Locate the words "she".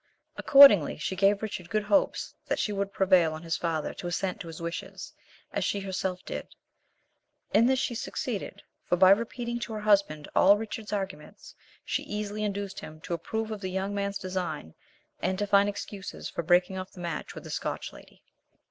0.97-1.15, 2.57-2.71, 5.63-5.79, 7.77-7.93, 11.85-12.01